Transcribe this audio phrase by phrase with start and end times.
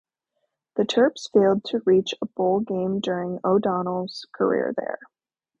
[0.77, 4.97] The Terps failed to reach a bowl game during O'Donnell's career there.